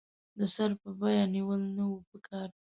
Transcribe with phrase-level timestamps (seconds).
[0.37, 2.49] د سر په بیه نېول نه وو پکار.